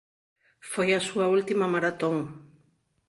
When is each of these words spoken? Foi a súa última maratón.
Foi 0.71 0.89
a 0.93 1.01
súa 1.07 1.25
última 1.37 1.65
maratón. 1.73 2.15